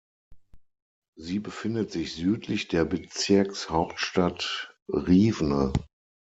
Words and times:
Sie 1.15 1.37
befindet 1.37 1.91
sich 1.91 2.15
südlich 2.15 2.67
der 2.67 2.85
Bezirkshauptstadt 2.85 4.75
Riwne. 4.87 5.73